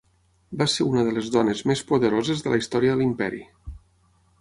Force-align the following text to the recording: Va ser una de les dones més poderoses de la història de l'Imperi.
Va 0.61 0.65
ser 0.75 0.85
una 0.91 1.03
de 1.09 1.13
les 1.17 1.29
dones 1.35 1.63
més 1.73 1.85
poderoses 1.93 2.43
de 2.47 2.55
la 2.57 2.61
història 2.65 2.97
de 2.97 3.01
l'Imperi. 3.03 3.47